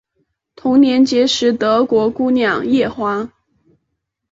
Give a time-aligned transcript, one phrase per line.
[0.55, 3.31] 同年结识德国姑娘叶华。